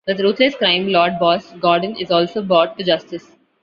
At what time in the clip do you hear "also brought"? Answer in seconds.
2.09-2.75